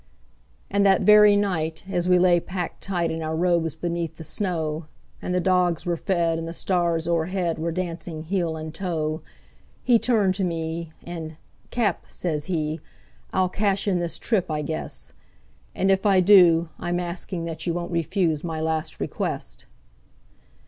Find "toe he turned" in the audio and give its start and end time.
8.73-10.33